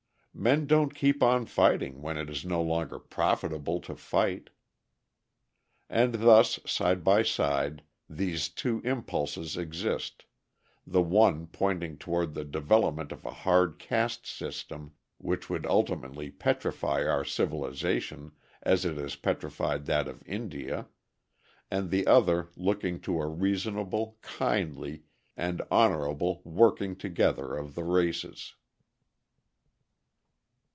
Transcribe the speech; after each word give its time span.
Men 0.33 0.65
don't 0.65 0.95
keep 0.95 1.21
on 1.21 1.45
fighting 1.45 2.01
when 2.01 2.17
it 2.17 2.29
is 2.29 2.45
no 2.45 2.61
longer 2.63 2.99
profitable 2.99 3.81
to 3.81 3.95
fight. 3.97 4.49
And 5.89 6.15
thus, 6.15 6.57
side 6.65 7.03
by 7.03 7.21
side, 7.21 7.83
these 8.09 8.47
two 8.47 8.81
impulses 8.85 9.57
exist 9.57 10.23
the 10.87 11.01
one 11.01 11.47
pointing 11.47 11.97
toward 11.97 12.33
the 12.33 12.45
development 12.45 13.11
of 13.11 13.25
a 13.25 13.31
hard 13.43 13.77
caste 13.77 14.25
system 14.25 14.93
which 15.17 15.49
would 15.49 15.65
ultimately 15.65 16.31
petrify 16.31 17.03
our 17.05 17.25
civilisation 17.25 18.31
as 18.63 18.85
it 18.85 18.95
has 18.95 19.17
petrified 19.17 19.85
that 19.87 20.07
of 20.07 20.23
India; 20.25 20.87
and 21.69 21.91
the 21.91 22.07
other 22.07 22.47
looking 22.55 23.01
to 23.01 23.21
a 23.21 23.27
reasonable, 23.27 24.17
kindly, 24.21 25.03
and 25.35 25.61
honourable 25.69 26.41
working 26.45 26.95
together 26.95 27.53
of 27.57 27.75
the 27.75 27.83
races. 27.83 28.55